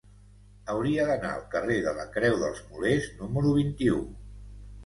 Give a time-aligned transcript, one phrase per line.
[0.73, 4.05] Hauria d'anar al carrer de la Creu dels Molers número vint-i-u.